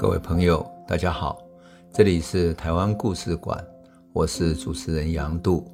[0.00, 1.46] 各位朋友，大家好，
[1.92, 3.62] 这里是台湾故事馆，
[4.14, 5.70] 我是主持人杨度，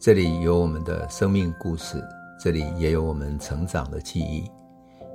[0.00, 2.02] 这里有我们的生命故事，
[2.40, 4.50] 这里也有我们成长的记忆，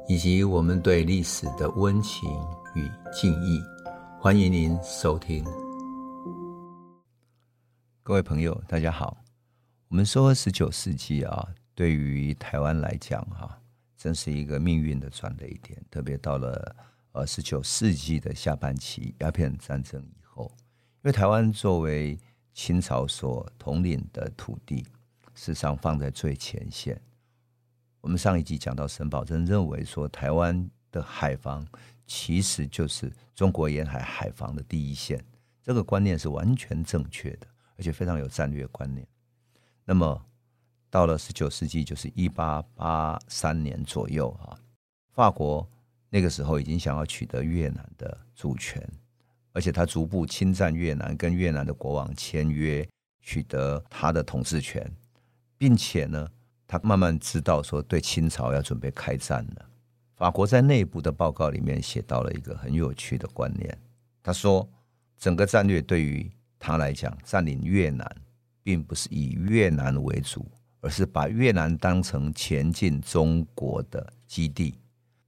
[0.08, 2.30] 以及我们对历史的温情
[2.74, 3.62] 与敬意。
[4.18, 5.44] 欢迎您收听。
[8.02, 9.18] 各位朋友，大家好。
[9.90, 13.60] 我们说十九世纪啊，对于台湾来讲哈，
[13.98, 16.74] 真是一个命运的转捩点，特别到了。
[17.14, 22.18] 呃，十九世纪的下半期，鸦片战争以后，因为台湾作为
[22.54, 24.78] 清朝所统领的土地，
[25.34, 27.02] 事实上放在最前线。
[28.00, 31.68] 我们上一集讲到，沈葆桢认为说，台湾的海防
[32.08, 35.22] 其实就是中国沿海海防的第一线，
[35.62, 39.06] 这个观念是完全正确的，而且非常有战略观念。
[39.84, 40.26] 那么
[40.90, 44.58] 到了十九世纪，就是一八八三年左右啊，
[45.10, 45.68] 法国。
[46.14, 48.86] 那个时候已经想要取得越南的主权，
[49.54, 52.86] 而且他逐步侵占越南，跟越南的国王签约，
[53.22, 54.86] 取得他的统治权，
[55.58, 56.28] 并且呢，
[56.68, 59.66] 他慢慢知道说对清朝要准备开战了。
[60.14, 63.76] 法国在内部的报告里面写到了一个很有趣的观念，
[64.22, 64.70] 他说，
[65.18, 66.30] 整个战略对于
[66.60, 68.06] 他来讲，占领越南
[68.62, 70.46] 并不是以越南为主，
[70.82, 74.78] 而是把越南当成前进中国的基地，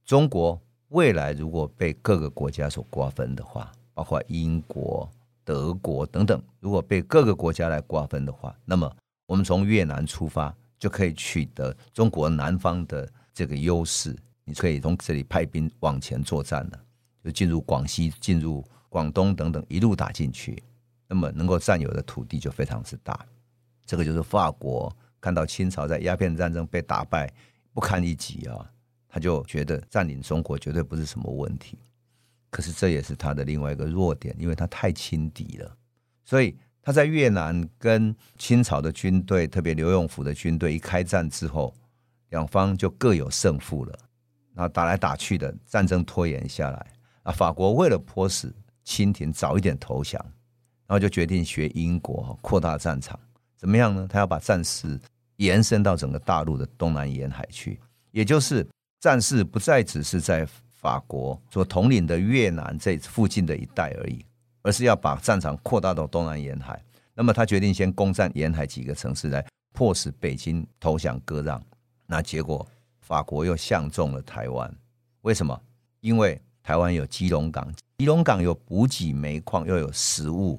[0.04, 0.60] 中国。
[0.94, 5.10] 未来如果被各个国家所瓜分的话，包括英国、
[5.42, 14.16] 德国等等，如果被各个国家来瓜分的话，那么我们从越南出发就可以取得中国南方的这个优势。
[14.44, 16.80] 你可以从这里派兵往前作战了，
[17.24, 20.62] 就进入广西、进入广东等等，一路打进去，
[21.08, 23.18] 那么能够占有的土地就非常之大。
[23.84, 27.28] 这个就是法国看到清朝在鸦片战争被打败
[27.72, 28.70] 不堪一击啊。
[29.14, 31.78] 他就觉得占领中国绝对不是什么问题，
[32.50, 35.76] 可是这也是他的另外一个弱点，因为他太轻敌了。
[36.24, 41.72] 所以他在越南跟清朝的军队，特别刘永福的军队一开战之后，
[42.30, 43.96] 两方就各有胜负了。
[44.52, 46.86] 然后打来打去的战争拖延下来，
[47.22, 48.52] 啊，法国为了迫使
[48.82, 50.20] 清廷早一点投降，
[50.88, 53.16] 然后就决定学英国扩大战场。
[53.56, 54.08] 怎么样呢？
[54.10, 54.98] 他要把战事
[55.36, 57.78] 延伸到整个大陆的东南沿海去，
[58.10, 58.66] 也就是。
[59.04, 64.24] 战事不再只是在法国所统领的越南这附近的一带而已，
[64.62, 66.82] 而是要把战场扩大到东南沿海。
[67.12, 71.62] 那么他决定先攻占沿海几个城市，来迫使北京投降割让。
[72.06, 72.66] 那结果
[72.98, 74.74] 法国又相中了台湾，
[75.20, 75.60] 为什么？
[76.00, 80.58] 因为台湾有基隆港，基隆港有补给煤矿，又有食物，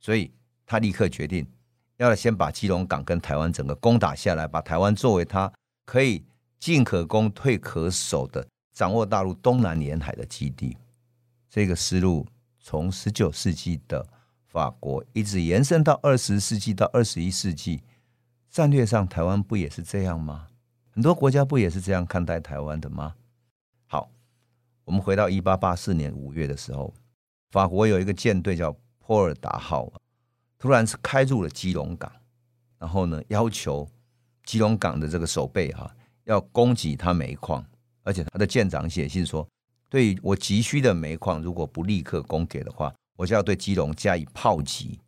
[0.00, 0.32] 所以
[0.64, 1.46] 他立刻决定
[1.98, 5.52] 要先把基隆港跟台湾整个攻打下来，把台湾作为他
[5.84, 6.24] 可以。
[6.62, 10.76] 进可攻，退可守的掌握大陆东南沿海的基地，
[11.50, 12.24] 这个思路
[12.60, 14.06] 从十九世纪的
[14.46, 17.82] 法国一直延伸到二十世纪到二十一世纪，
[18.48, 20.46] 战略上台湾不也是这样吗？
[20.92, 23.16] 很多国家不也是这样看待台湾的吗？
[23.88, 24.08] 好，
[24.84, 26.94] 我们回到一八八四年五月的时候，
[27.50, 29.92] 法国有一个舰队叫波尔达号，
[30.60, 32.12] 突然是开入了基隆港，
[32.78, 33.88] 然后呢，要求
[34.44, 35.92] 基隆港的这个守备哈。
[36.24, 37.64] 要供给他煤矿，
[38.02, 39.46] 而且他的舰长写信说
[39.88, 44.98] ：“对于我急需的煤矿，如果不立刻供给的话，我就要对基隆加以炮击。”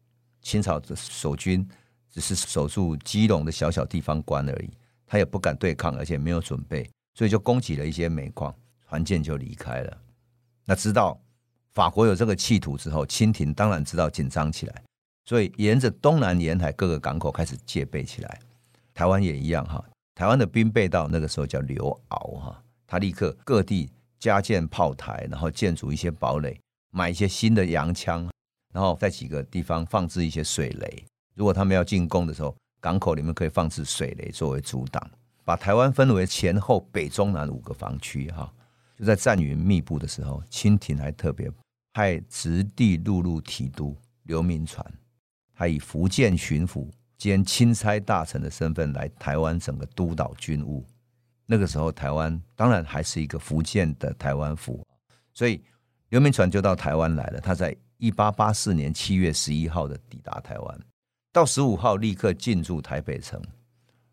[0.43, 1.67] 清朝的守军
[2.11, 4.71] 只是守住基隆的小小地方官而已，
[5.07, 8.55] 他也不敢对抗，而且没有准备，所以就供给了一些煤矿，
[8.87, 9.99] 船舰就离开了。
[10.67, 11.19] 那知道
[11.73, 14.83] 法国有这个企图之后，清廷当然知道紧张起来，
[15.25, 18.41] 所以沿着东南沿海各个港口开始戒备起来。
[18.93, 19.83] 台湾也一样哈。
[20.15, 26.59] 台湾的兵备道那个时候叫刘鳌哈，他立刻各地加建炮台，然后建筑一些堡垒，
[26.91, 28.31] 买一些新的洋枪，
[28.73, 31.05] 然后在几个地方放置一些水雷。
[31.35, 35.11] 如果他们要进攻的时候，港口里面可以放置水雷作为阻挡。
[35.45, 38.51] 把台湾分为前后北中南五个防区哈。
[38.97, 41.51] 就在战云密布的时候，清廷还特别
[41.93, 44.87] 派直隶陆路提督刘铭传，
[45.55, 46.89] 他以福建巡抚。
[47.25, 50.85] 兼钦差大臣的身份来台湾整个督导军务，
[51.47, 54.87] 那个时候台湾当然还是一个福建的台湾府，
[55.33, 55.65] 所以
[56.11, 57.41] 刘铭传就到台湾来了。
[57.41, 60.81] 他在一八八四年七月十一号的抵达台湾，
[61.33, 63.41] 到十五号立刻进驻台北城。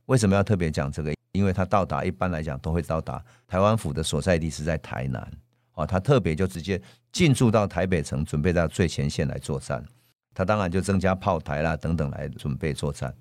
[0.06, 1.14] 为什么要特别讲这个？
[1.34, 5.30] 因为他到达一般来讲都会到达台湾府的所在地是在台南，
[5.74, 6.82] 哦，他特别就直接
[7.12, 9.86] 进驻到台北城，准备到最前线来作战。
[10.34, 13.14] 他当然就增加炮台啦，等等来准备作战。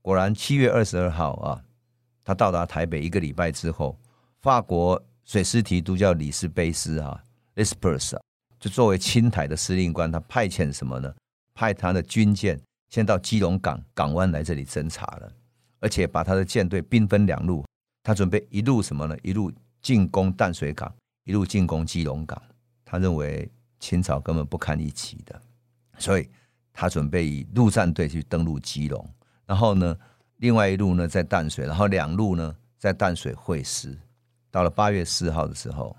[0.00, 1.62] 果然，七月二十二号啊，
[2.24, 3.98] 他到达台北一个礼拜之后，
[4.40, 7.22] 法国水师提督叫里斯贝斯啊
[7.54, 8.18] Lespers，
[8.58, 11.12] 就作为清台的司令官，他派遣什么呢？
[11.54, 15.32] 派他的军舰先到基隆港港湾来这里侦察了，
[15.80, 17.64] 而且把他的舰队兵分两路，
[18.02, 19.16] 他准备一路什么呢？
[19.22, 20.92] 一路进攻淡水港，
[21.24, 22.40] 一路进攻基隆港。
[22.84, 25.40] 他认为清朝根本不堪一击的，
[25.98, 26.28] 所以
[26.72, 29.08] 他准备以陆战队去登陆基隆，
[29.46, 29.96] 然后呢，
[30.38, 33.98] 另外一路呢在淡水，然后两路呢在淡水会师。
[34.50, 35.96] 到了八月四号的时候，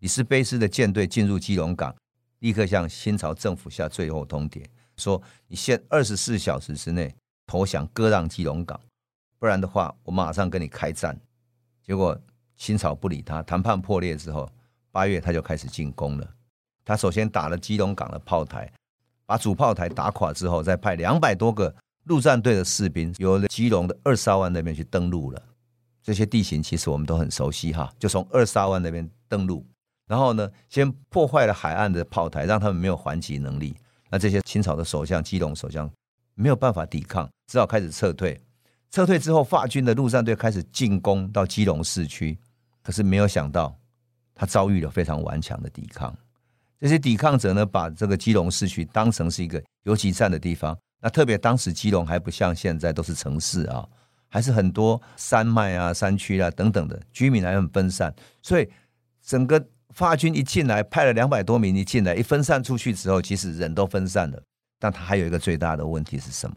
[0.00, 1.94] 李斯卑斯的舰队进入基隆港。
[2.40, 4.62] 立刻向清朝政府下最后通牒，
[4.98, 7.12] 说：“你限二十四小时之内
[7.46, 8.78] 投降，割让基隆港，
[9.38, 11.18] 不然的话，我马上跟你开战。”
[11.82, 12.16] 结果
[12.54, 14.48] 清朝不理他，谈判破裂之后，
[14.92, 16.30] 八月他就开始进攻了。
[16.84, 18.70] 他首先打了基隆港的炮台，
[19.26, 21.74] 把主炮台打垮之后，再派两百多个
[22.04, 25.42] 陆战队的士兵由基隆的二沙湾那边去登陆了。
[26.02, 29.66] 这些地形其实我们都很熟悉哈，就从二沙湾那边登陆。
[30.06, 33.76] 然后呢，先破坏了海岸的炮台，让他们没有还击能力。
[34.08, 35.90] 那这些清朝的守将、基隆守将
[36.34, 38.40] 没有办法抵抗，只好开始撤退。
[38.92, 42.38] 撤退之后，法军的陆战队开始进攻到基隆市区，
[42.84, 43.76] 可是没有想到，
[44.32, 46.16] 他遭遇了非常顽强的抵抗。
[46.80, 50.76] 这些抵抗者呢，把这个基隆市区当成是一个游击战的地方。
[51.00, 53.86] 那特别当时基隆还不像现在都是城市啊，
[54.28, 58.68] 还是很多山脉啊、山区啊等等的，居民还很分散，所以
[59.24, 59.64] 整个。
[59.94, 64.42] 法军一进来，派了两百多名一进来，一分散出去之后，其实人都分散了。
[64.78, 66.56] 但他还有一个最大的问题是什么？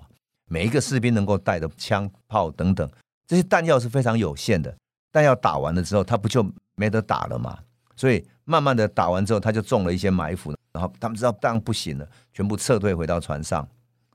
[0.50, 2.90] 每一个士兵能够带的枪炮等等
[3.28, 4.76] 这些弹药是非常有限的。
[5.10, 6.46] 弹药打完了之后，他不就
[6.76, 7.58] 没得打了吗？
[7.96, 13.68] 所以慢慢的打完之后，他就中了一些埋伏，然后他们知道这样不行了，全部撤退回到船上。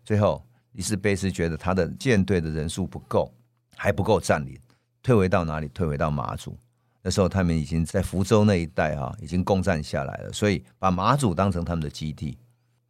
[0.04, 3.32] 最后，李斯卑斯觉得他的舰队的人数不够，
[3.76, 4.58] 还不够占领，
[5.04, 5.68] 退回到哪里？
[5.68, 6.58] 退回到马祖。
[7.00, 12.36] 那时候他们已经在福州那一带哈，已经攻占下来了，所以把马祖当成他们的基地。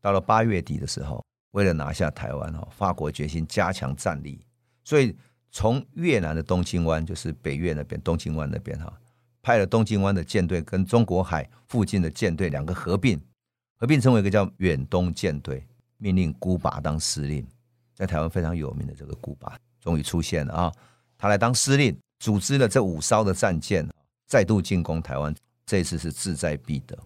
[0.01, 4.41] 到了八月底的时候，为了拿下台湾哈，法国决心加强战力，
[4.83, 5.15] 所以
[5.51, 8.91] 从越南的东清湾，就是北越那边东清湾那边哈，
[9.45, 13.21] 派了东京湾的舰队跟中国海附近的舰队两个合并，
[13.79, 15.63] 合并成为一个叫远东舰队，
[15.99, 17.47] 命令孤拔当司令，
[17.95, 20.73] 在台湾非常有名的这个孤拔终于出现了啊，
[21.19, 23.87] 他来当司令，组织了这五艘的战舰。
[24.27, 25.33] 再度进攻台湾，
[25.67, 26.99] 这次是志在必得。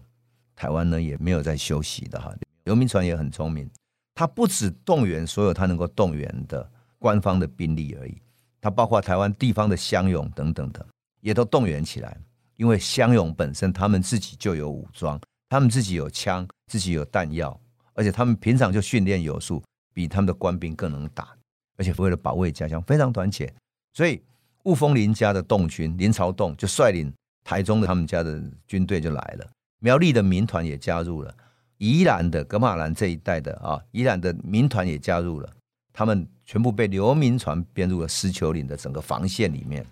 [0.55, 2.33] 台湾呢也没有在休息的哈。
[2.63, 3.69] 刘铭传也很聪明，
[4.15, 8.17] 他不只动员所有他能够动员的官方的兵力而已，
[8.61, 10.83] 他包括台湾地方的乡勇等等的，
[11.19, 12.17] 也都动员起来。
[12.59, 15.17] 因为乡勇本身他们自己就有武装，
[15.47, 17.57] 他们自己有枪，自己有弹药，
[17.93, 19.63] 而且他们平常就训练有素，
[19.93, 21.29] 比他们的官兵更能打，
[21.77, 23.51] 而且为了保卫家乡非常团结，
[23.93, 24.21] 所以。
[24.63, 27.11] 雾峰林家的洞军林朝栋就率领
[27.45, 31.33] 台中的他们家的军队就来了，苗栗的民团也加入了，
[31.77, 35.49] 宜兰的噶玛兰这一带的啊，宜兰的民团也加入了，
[35.93, 39.83] 他们全部被刘铭传编入了狮球岭的整个防线里面。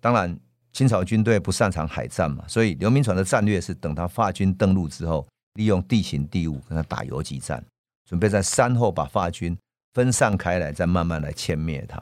[0.00, 0.36] 当然，
[0.74, 7.64] 清朝军队不擅长海战嘛，所以刘铭传的战略是等他法军登陆之后，利用地形地物跟他打游击战，
[8.06, 9.56] 准备在山后把法军
[9.94, 11.98] 分散开来，再慢慢来歼灭他。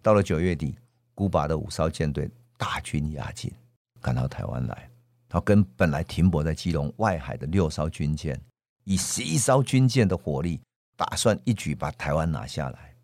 [0.00, 0.76] 到了九月底。
[1.12, 3.52] 孤拔的五艘舰队大军压境，
[4.00, 4.90] 赶到台湾来，
[5.28, 8.40] 他跟本来停泊在基隆外海的六艘军舰，
[8.84, 10.58] 以十一艘军舰的火力，
[10.96, 12.94] 打算一举把台湾拿下来。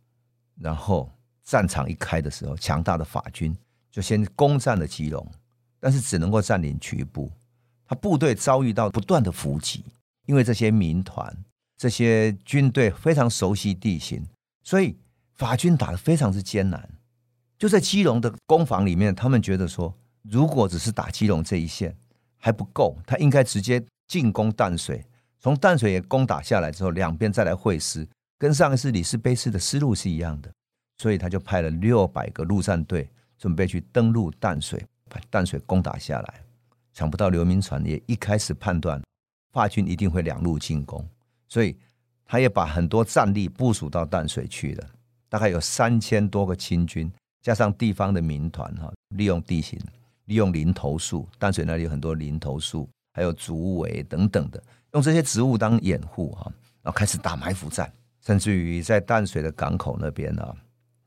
[0.58, 1.12] 然后
[1.44, 3.54] 战场一开的时候，强大的法军
[3.96, 5.26] 就先攻占了基隆，
[5.80, 7.32] 但是只能够占领局部。
[7.86, 9.82] 他部队遭遇到不断的伏击，
[10.26, 11.34] 因为这些民团、
[11.78, 14.22] 这些军队非常熟悉地形，
[14.62, 14.98] 所以
[15.32, 16.86] 法军打得非常之艰难。
[17.56, 21.96] 就在基隆的攻防里面，他们觉得说，如果只是打基隆这一线
[22.36, 25.02] 还不够，他应该直接进攻淡水，
[25.40, 30.52] 从淡水也攻打下来之后，两边再来会师，跟上一次李斯卑斯的思路是一样的。
[30.98, 36.42] 所以他就派了六百个陆战队，准备去登陆淡水，把淡水攻打下来。
[36.92, 39.02] 想不到刘铭传也一开始判断
[39.52, 41.06] 法军一定会两路进攻，
[41.48, 41.76] 所以
[42.24, 44.88] 他也把很多战力部署到淡水去了，
[45.28, 47.12] 大概有三千多个清军。
[47.42, 49.78] 加上地方的民团哈，利用地形，
[50.24, 54.60] 利用林投树，淡水那里有很多林投树，还有竹围等等的，
[54.94, 56.52] 用这些植物当掩护哈，
[56.82, 60.56] 然后开始打埋伏战，甚至于在淡水的港口那边呢，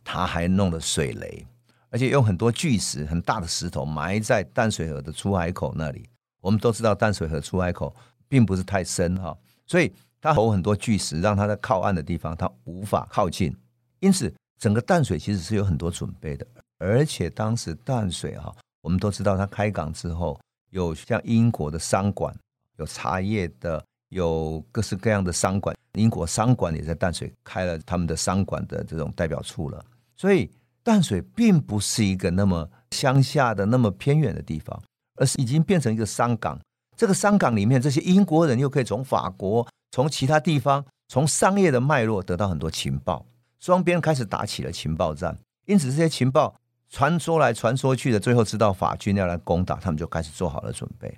[0.01, 1.45] 他还弄了水雷，
[1.89, 6.07] 而且用很多巨石，很大的石头埋在淡水河的出海口那里。
[6.41, 7.95] 我们都知道淡水河出海口
[8.27, 13.55] 并不是太深哈，所以他投很多巨石，让他在靠岸的地方他无法靠近，
[13.99, 14.33] 因此。
[14.59, 16.45] 整个淡水其实是有很多准备的，
[16.79, 20.37] 而且当时淡水哈，我们都知道它开港之后
[20.71, 22.37] 有像英国的商馆，
[22.75, 29.81] 有茶叶的有各式各样的商馆，英国商馆也在淡水开了他们的商馆的这种代表处了。
[30.17, 30.51] 所以
[30.89, 34.81] 淡水并不是一个那么乡下的、那么偏远的地方，
[35.17, 36.59] 而是已经变成一个商港。
[36.97, 43.23] 这个商港里面，这些英国人又可以从法国、从其他地方、从商业的脉络得到很多情报，
[43.59, 45.37] 双边开始打起了情报战。
[45.67, 46.55] 因此，这些情报
[46.89, 51.15] 传说来传说去的，最后知道法军要来攻打，他们就开始做好了准备。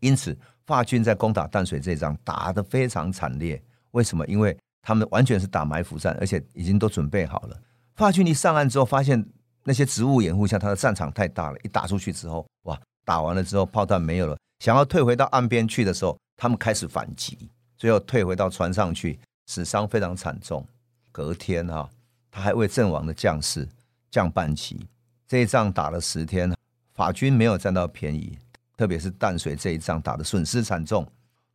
[0.00, 3.58] 因此，法军在攻打淡水这一仗打得非常惨烈。
[3.92, 4.26] 为什么？
[4.26, 7.58] 因为他们完全是打埋伏战，而且已经都准备好了。
[7.94, 9.24] 法军一上岸之后，发现
[9.62, 11.58] 那些植物掩护下，他的战场太大了。
[11.62, 12.78] 一打出去之后，哇！
[13.04, 14.36] 打完了之后，炮弹没有了。
[14.58, 20.66] 想要退回到岸边去的时候，他们开始反击，最后退回到船上去，死伤非常惨重。
[21.12, 21.88] 隔天哈、
[22.30, 23.68] 他还为阵亡的将士
[24.10, 24.88] 降半旗。
[25.28, 26.52] 这一仗打了十天，
[26.94, 28.36] 法军没有占到便宜，
[28.76, 31.06] 特别是淡水这一仗打得损失惨重。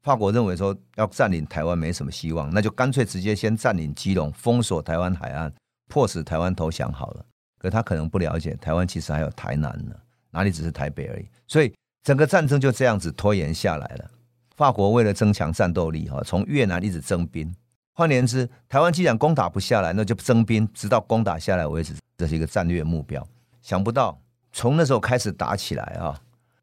[0.04, 5.52] 法国认为说要占领台湾没什么希望，那就干脆直接先占领基隆，封锁台湾海岸，
[5.90, 7.26] 迫使台湾投降好了。
[7.58, 9.94] 可他可能不了解，台湾其实还有台南呢，
[10.32, 11.74] 哪里只是台北而已，所以。
[12.02, 14.10] 整个战争就这样子拖延下来了。
[14.56, 17.54] 法国为了增强战斗力，哈，从越南一直征兵。
[17.94, 21.94] 换言之，台湾既然攻打不下来，那就征兵，直到攻打下来为止。
[22.18, 23.28] 这是一个战略目标。
[23.62, 24.18] 想不到
[24.54, 26.18] 从那时候开始打起来啊，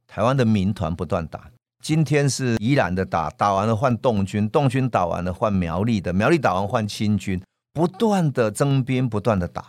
[0.07, 1.51] 台湾的民团不断打。
[1.83, 7.41] 今天是宜兰的打，打完了换共军，共军打完了换苗栗的，苗栗打完换清军，
[7.77, 9.63] 不断的征兵，不断的打。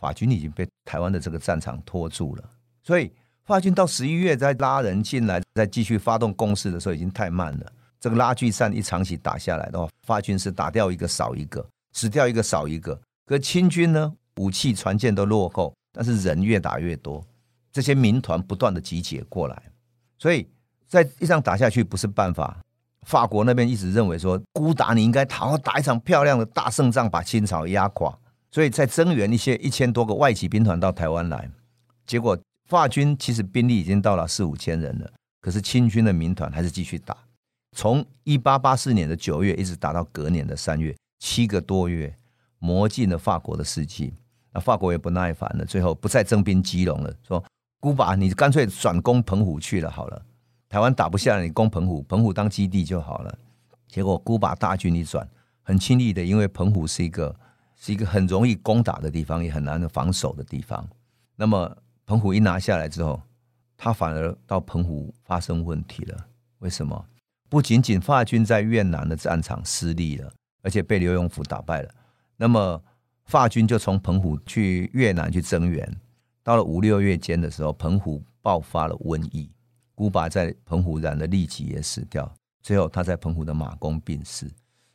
[0.00, 2.50] 法军已经被台湾的这个战场拖住了，
[2.82, 3.10] 所以。
[3.44, 7.72] 法军到十一月再拉人进来，再继续发动攻势的时候，已经太慢了。
[8.00, 12.98] 这个拉锯战一场起打下来的话，法军是打掉一个少一个，死掉一个少一个。
[13.26, 17.22] 可清军呢，武器船舰都落后，但是人越打越多，
[17.70, 19.62] 这些民团不断的集结过来，
[20.18, 20.48] 所以
[20.88, 22.58] 在一仗打下去不是办法。
[23.04, 28.18] 法国那边一直认为说，孤达你应该好好打一场漂亮的大胜仗，把清朝压垮，
[28.50, 31.50] 所以再增援一些一千多个外籍兵团到台湾来，
[32.06, 32.38] 结果。
[32.66, 37.14] 法军其实兵力已经到了四五千人了，可是清军的民团还是继续打，
[37.76, 42.16] 从一八八四年的九月一直打到隔年的三月，七个多月，
[42.58, 44.14] 磨尽了法国的士气。
[44.50, 47.44] 那法国也不耐烦了，最后不再征兵基隆了，说
[47.80, 50.22] 孤把，你干脆转攻澎湖去了好了。
[50.74, 53.38] 台湾打不下来，你攻澎湖，澎湖当基地就好了。
[53.86, 55.24] 结果孤把大军一转，
[55.62, 57.32] 很轻易的，因为澎湖是一个
[57.76, 60.84] 是一个很容易攻打的地方，也很难的防守的地方。
[61.36, 61.76] 那么。
[62.04, 63.22] 澎湖一拿下来之后，
[63.76, 66.26] 他反而到澎湖发生问题了。
[66.58, 67.06] 为什么？
[67.48, 71.90] 不仅仅法军在越南的战场失利了，而且被刘永福打败了。
[72.36, 72.82] 那么
[73.26, 75.96] 法军就从澎湖去越南去增援。
[76.42, 79.48] 到了五六月间的时候，澎湖爆发了瘟疫，
[79.94, 82.32] 古巴在澎湖染了痢疾也死掉。
[82.62, 84.50] 最后他在澎湖的马公病逝。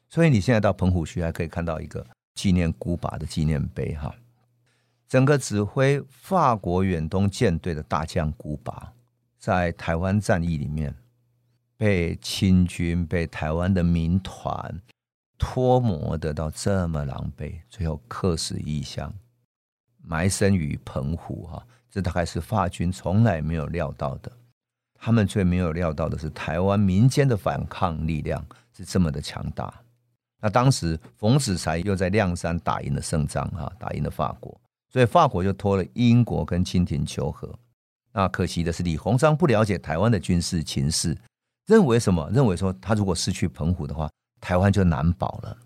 [0.10, 4.14] 所以你现在到澎湖去，还可以看到一个纪念古巴的纪念碑哈。
[5.08, 8.94] 整个指挥法国远东舰队的大将古巴，
[9.38, 10.96] 在台湾战役里面
[11.78, 14.82] 被清军、被台湾的民团
[15.38, 19.14] 拖磨得到这么狼狈，最后客死异乡，
[20.02, 21.46] 埋身于澎湖。
[21.46, 24.32] 哈，这大概是法军从来没有料到的。
[25.00, 29.74] 他们最没有料到的是，台湾民间的反抗力量是这么的强大。
[30.42, 34.60] 那当时冯子材又在谅山打赢了胜仗，哈，打赢了法国。
[34.92, 37.54] 所以法国就托了英国跟清廷求和。
[38.12, 41.16] 那可惜的是，李鸿章不了解台湾的军事情势，
[41.68, 42.28] 认为什么？
[42.34, 44.10] 认为说他如果失去澎湖的话，
[44.42, 45.58] 台湾就难保了。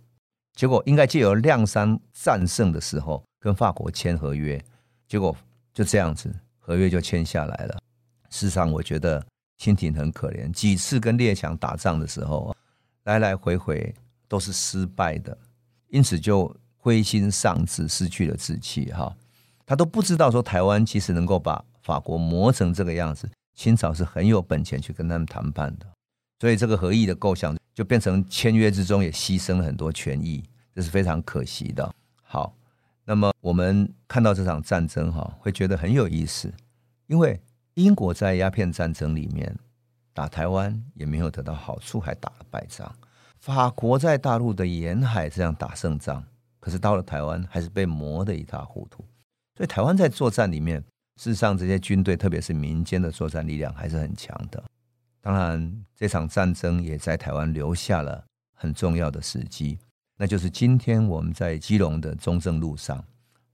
[0.54, 4.64] 结果应该借由谅山战胜的时候跟法国签合约，
[5.08, 5.36] 结果
[5.74, 7.82] 就这样子，合约就签下来了。
[8.34, 9.24] 事实上，我觉得
[9.58, 12.56] 清廷很可怜，几次跟列强打仗的时候，
[13.04, 13.94] 来来回回
[14.28, 15.38] 都是失败的，
[15.90, 16.54] 因此就。
[16.86, 19.16] 灰心丧志，失去了志气，哈，
[19.66, 23.26] 他都不知道说台湾其实能够把法国磨成这个样子，
[23.56, 25.86] 清朝是很有本钱去跟他们谈判的，
[26.42, 30.44] 所以这个和议的构想就变成签约之中也牺牲了很多权益，
[30.76, 31.90] 这是非常可惜的。
[32.22, 32.54] 好，
[33.06, 36.54] 那么我们看到这场战争，哈，会觉得很有意思，
[37.08, 37.40] 因为
[37.76, 39.56] 英国在鸦片战争里面
[40.14, 42.88] 打台湾也没有得到好处，还打了败仗；
[43.40, 46.24] 法国在大陆的沿海这样打胜仗。
[46.60, 49.04] 可是到了台湾，还是被磨得一塌糊涂。
[49.58, 50.80] 所以台湾在作战里面，
[51.18, 54.64] 事实上这些军队，特别是民间的作战力量还是很强的。
[55.20, 58.24] 当然，这场战争也在台湾留下了
[58.56, 59.78] 很重要的时机，
[60.18, 63.04] 那就是今天我们在基隆的中正路上，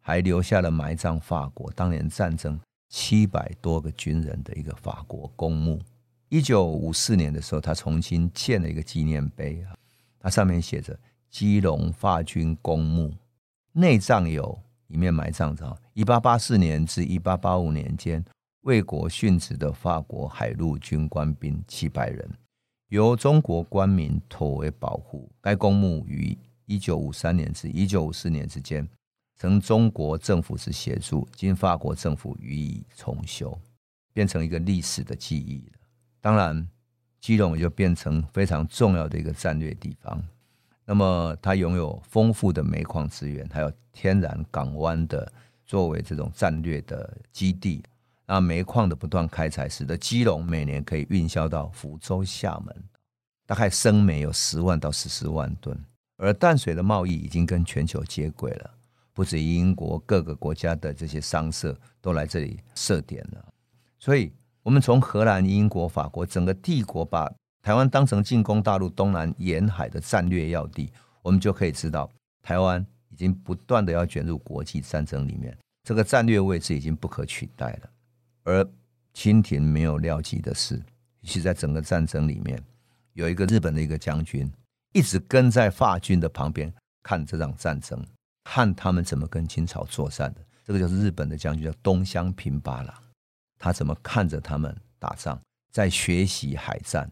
[0.02, 5.80] 还留下了埋葬法国当年战争七百多个军人的一个法国公墓。
[6.28, 9.74] 一九五四年的时候，他重新建了一个纪念碑啊。
[10.20, 11.00] 它上面写着
[11.32, 13.14] “基隆法军公墓”，
[13.74, 18.24] 内葬有里面埋葬着一八八四年至一八八五年间
[18.62, 22.30] 为国殉职的法国海陆军官兵七百人，
[22.90, 25.32] 由中国官民妥为保护。
[25.40, 28.88] 该公墓于一九五三年至一九五四年之间，
[29.40, 33.60] 曾中国政府之协助，经法国政府予以重修，
[34.14, 35.80] 变成一个历史的记忆了。
[36.22, 36.70] 当然。
[37.22, 40.24] 基隆也就变成非常重要的一个战略地方。
[40.86, 45.30] 那么，它拥有丰富的煤矿资源，还有天然港湾的
[45.66, 47.84] 作为这种战略的基地。
[48.26, 52.74] 那煤矿的不断开采，使得基隆每年可以运销到福州、厦门，
[53.46, 55.78] 大概生煤有十万到十四万吨。
[56.16, 58.72] 而淡水的贸易已经跟全球接轨了，
[59.20, 63.46] 不止英国各个国家的这些商社都来这里设点了，
[64.00, 64.32] 所以。
[64.62, 70.92] 我们从荷兰、英国、法国整个帝国把台湾当成进攻大陆东南沿海的战略要地，
[71.24, 72.08] 我们就可以知道，
[72.44, 77.90] 台湾已经不断的要卷入国际战争里面，这个战略位置已经不可取代了。
[78.44, 78.70] 而
[79.14, 80.80] 清廷没有料及的是，
[81.24, 82.62] 其在整个战争里面，
[83.14, 84.52] 有一个日本的一个将军
[84.94, 86.72] 一直跟在法军的旁边
[87.02, 88.06] 看这场战争，
[88.52, 90.42] 看他们怎么跟清朝作战的。
[90.66, 92.94] 这个就是日本的将军叫东乡平八郎。
[93.60, 95.40] 他怎么看着他们打仗，
[95.72, 97.08] 在学习海战。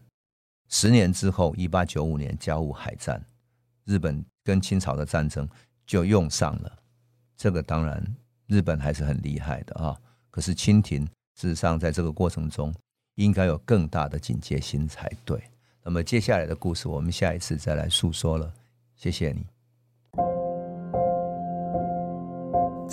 [0.68, 3.24] 十年之后，一八九五年甲午海战，
[3.84, 5.48] 日本跟清朝的战争
[5.86, 6.76] 就用上了。
[7.36, 8.02] 这个当然，
[8.48, 9.96] 日本还是很厉害的啊。
[10.30, 12.74] 可是清廷事实上在这个过程中，
[13.14, 15.40] 应该有更大的警戒心才对。
[15.84, 18.52] 那么接下来的故事，我们下一次再来诉说了。
[18.96, 19.46] 谢谢你。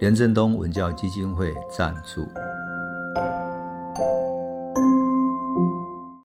[0.00, 2.26] 连振东文教基金会赞助。